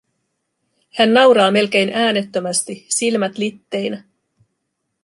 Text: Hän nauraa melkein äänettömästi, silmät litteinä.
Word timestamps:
Hän 0.97 1.13
nauraa 1.13 1.51
melkein 1.51 1.91
äänettömästi, 1.93 2.85
silmät 2.89 3.37
litteinä. 3.37 4.03